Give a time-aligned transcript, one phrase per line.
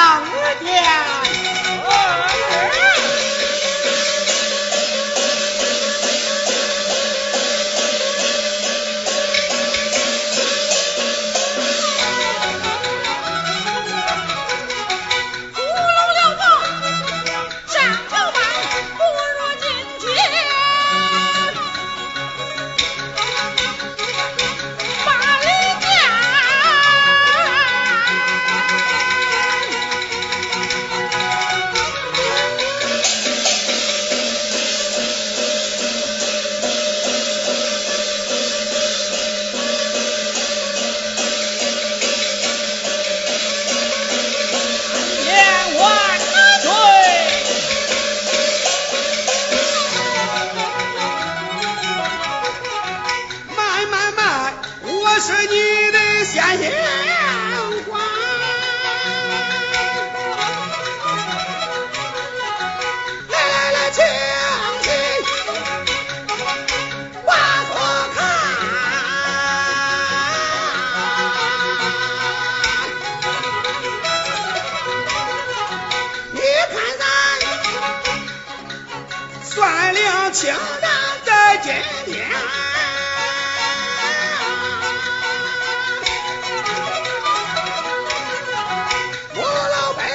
[0.00, 1.09] 娘我
[80.32, 80.58] 请让
[81.24, 81.72] 在今
[82.06, 82.24] 天，
[89.34, 90.08] 我老上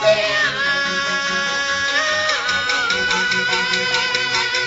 [0.00, 0.06] 殿，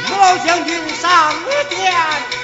[0.09, 1.33] 我老将军上
[1.69, 2.34] 殿。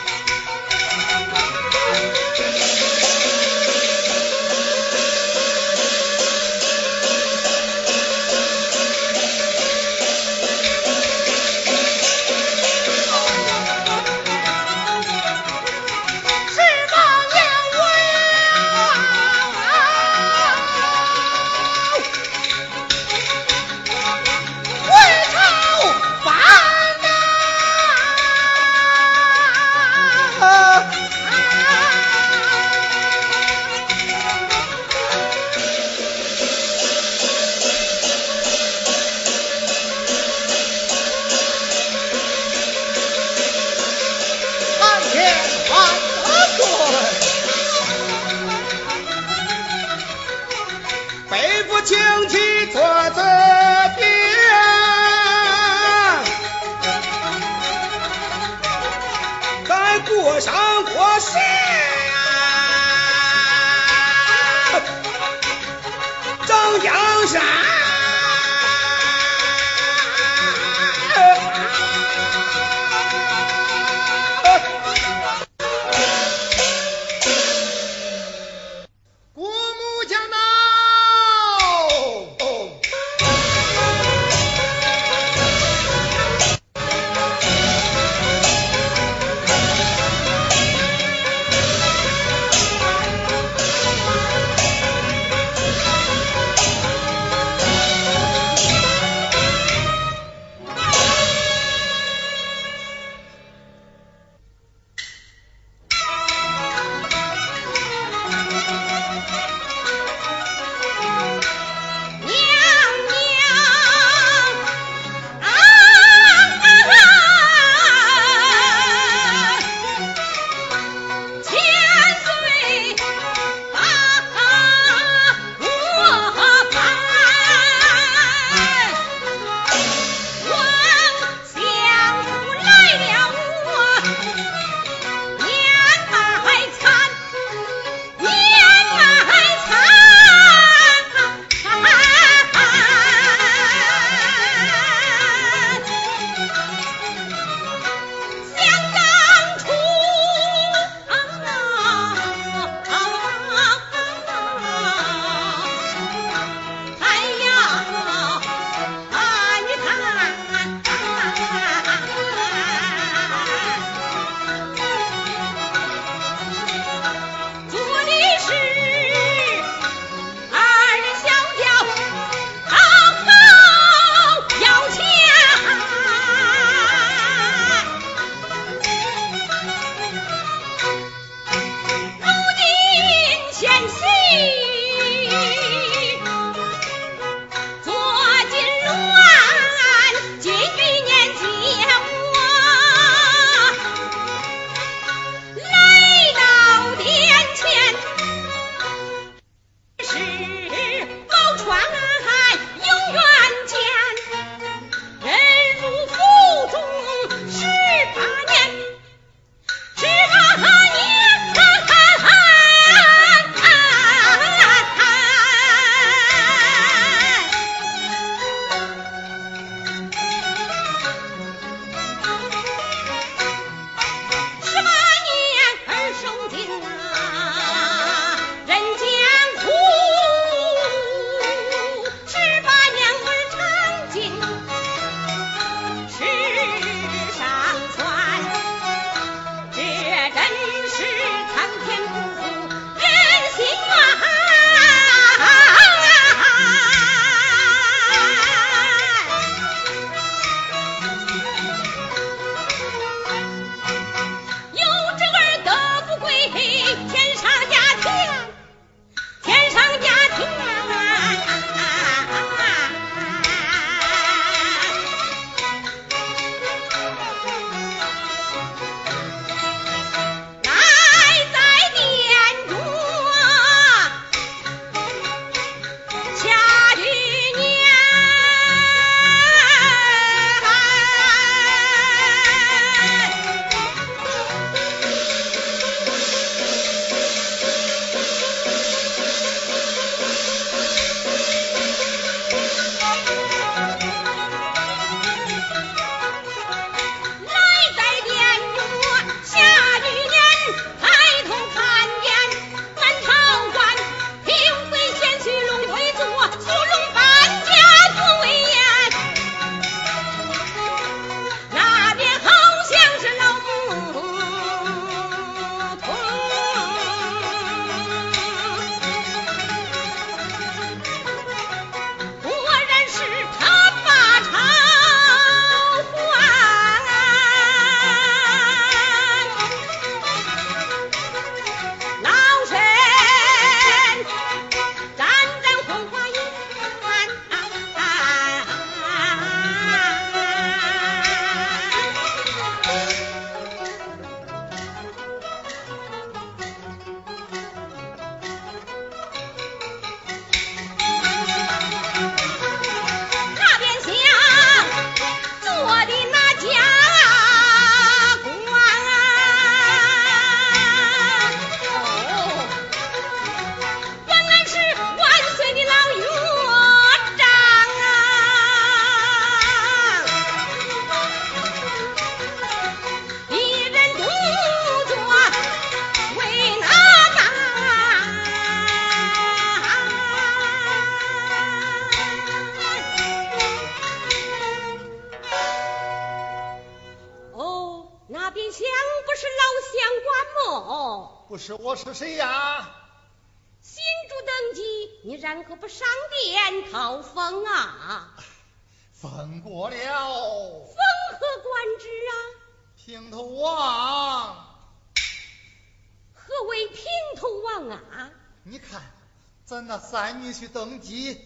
[410.12, 411.40] 三女婿登基，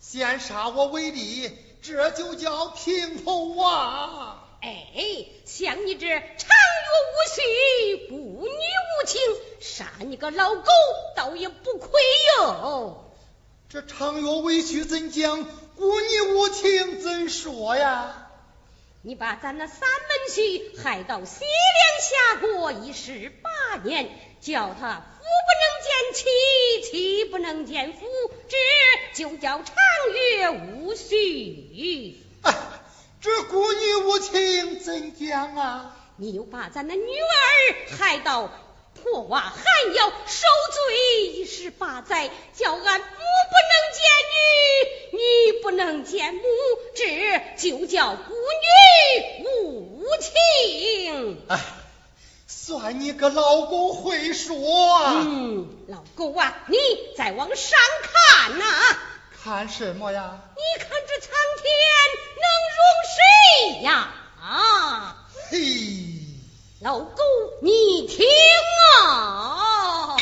[0.00, 1.50] 先杀我为例，
[1.82, 4.42] 这就叫平头啊。
[4.62, 9.20] 哎，像你这长月无须，孤女无情，
[9.60, 10.72] 杀你个老狗，
[11.14, 12.00] 倒也不亏
[12.38, 13.12] 哟。
[13.68, 15.44] 这长月委屈怎讲？
[15.76, 18.28] 孤女无情怎说呀？
[19.02, 24.08] 你把咱那三门婿害到西凉下国一十八年，
[24.40, 25.48] 叫他扶不
[26.14, 28.06] 妻，妻不能见夫，
[28.48, 29.74] 这就叫长
[30.14, 32.16] 月无须。
[32.42, 32.54] 哎，
[33.20, 35.96] 这孤女无情怎讲啊？
[36.18, 38.50] 你又把咱的女儿害到
[38.94, 43.06] 破瓦寒窑，受罪一十八载，叫俺母
[43.52, 46.42] 不能见女，女不能见母，
[46.94, 51.44] 这就叫孤女无情。
[51.48, 51.60] 哎，
[52.46, 54.56] 算你个老狗会说。
[55.24, 56.76] 嗯，老狗啊，你
[57.16, 58.64] 再往上看呐！
[59.42, 60.38] 看什么呀？
[60.54, 61.30] 你看这苍
[61.62, 61.66] 天
[62.36, 62.78] 能容
[63.74, 64.14] 谁呀？
[64.40, 65.26] 啊！
[65.50, 65.58] 嘿。
[66.80, 67.22] 老狗，
[67.62, 68.24] 你听
[69.02, 70.16] 啊！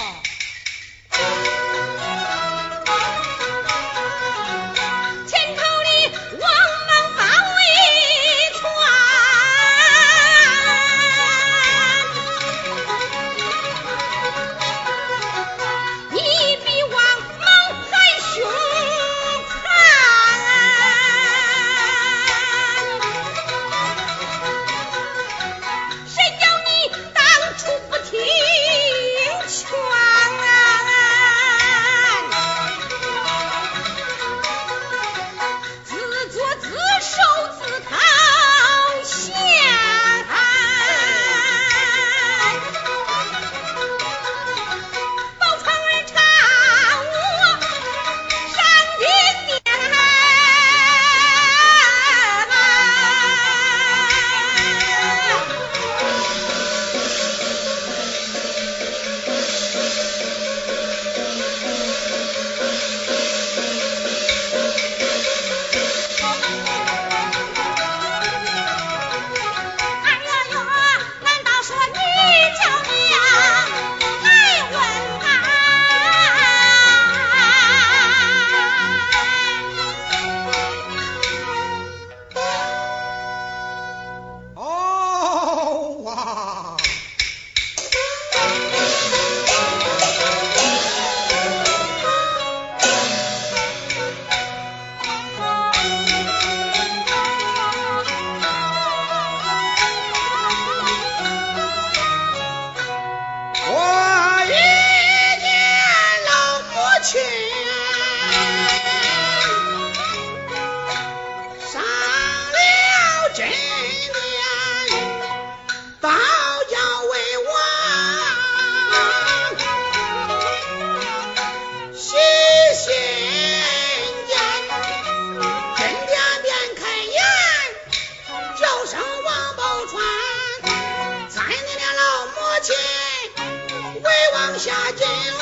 [134.65, 135.37] 下金銮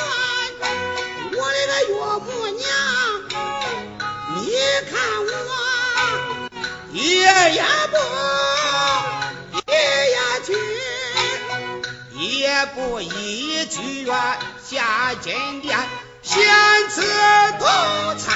[1.31, 2.27] 我的个岳母
[2.59, 2.67] 娘
[4.35, 4.51] 你
[4.91, 5.31] 看我
[6.93, 7.63] 一言
[7.93, 7.95] 不
[9.61, 9.71] 一
[10.11, 10.51] 言去
[12.19, 12.21] 一
[12.75, 15.79] 不一句啊下金殿
[16.23, 16.43] 先
[16.89, 17.01] 吃
[17.61, 17.65] 头
[18.19, 18.35] 餐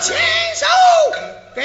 [0.00, 0.16] 亲
[0.54, 0.66] 手
[1.54, 1.62] 给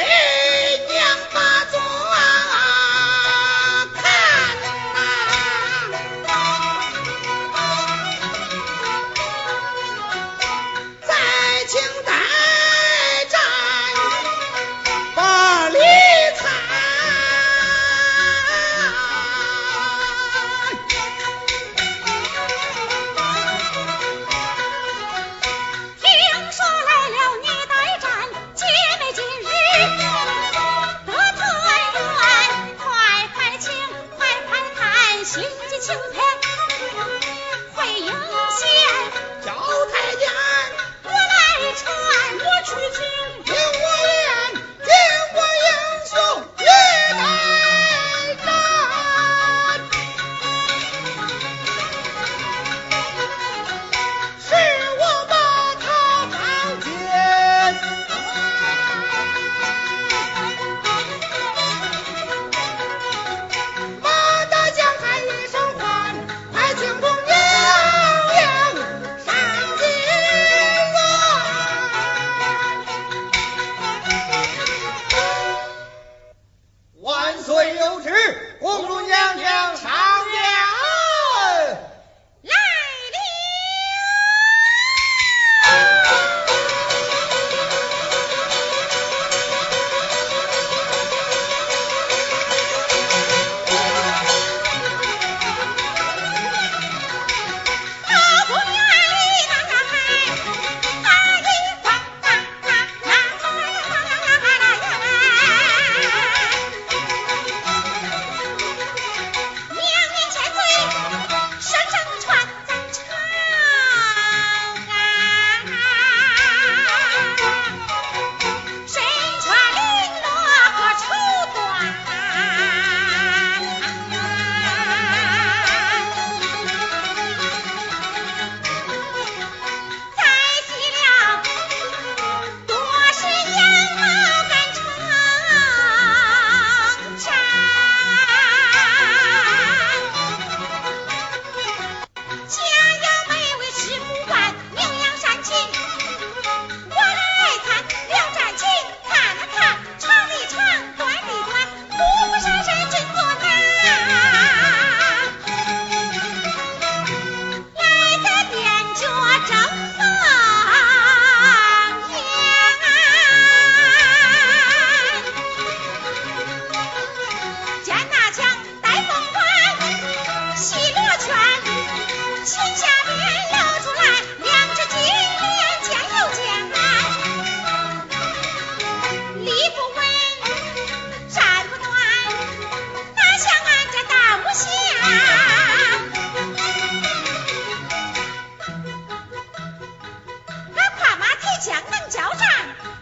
[191.63, 192.49] 相能交战，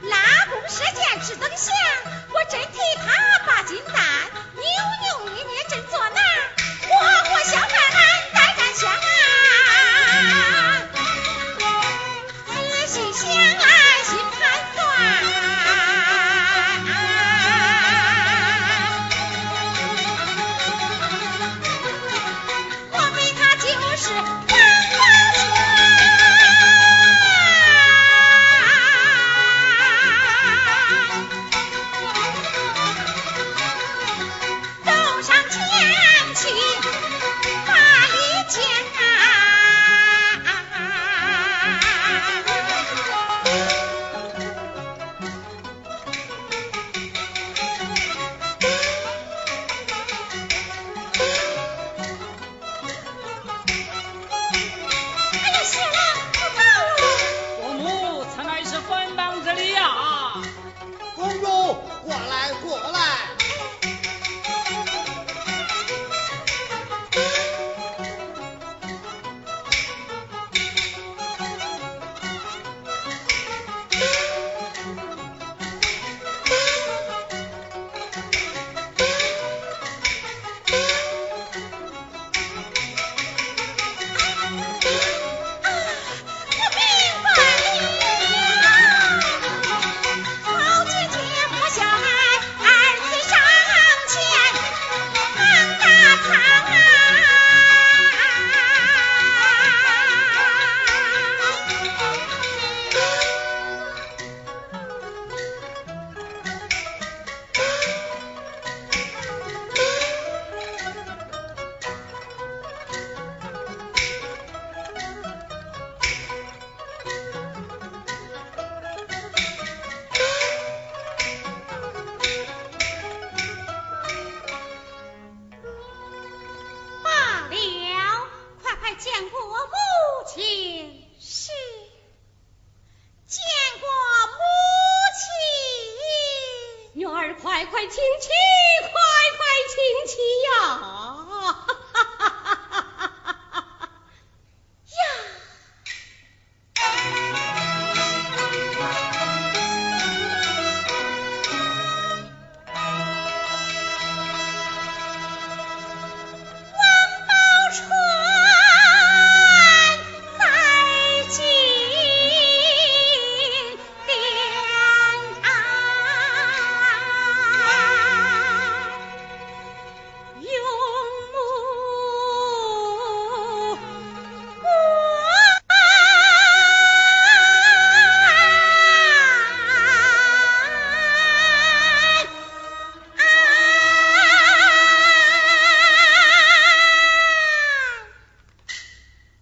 [0.03, 0.17] 拉
[0.51, 1.73] 弓射箭志更显。
[2.31, 3.30] 我真替他。